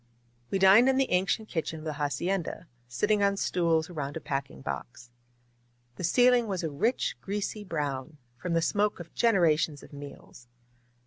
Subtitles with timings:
[0.49, 4.19] We dined in the ancient kitchen of the hacienda, sit ting on stools around a
[4.19, 5.11] packing box.
[5.97, 10.47] The ceiling was a rich, greasy brown, from the smoke of generations of meals.